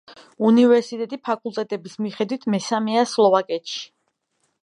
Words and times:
უნივერსიტეტი 0.47 1.19
ფაკულტეტების 1.27 1.99
მიხედვით 2.07 2.49
მესამეა 2.55 3.05
სლოვაკეთში. 3.13 3.81